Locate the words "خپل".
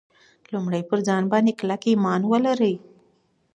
0.87-0.99